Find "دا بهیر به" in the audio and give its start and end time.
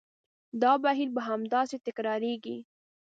0.61-1.21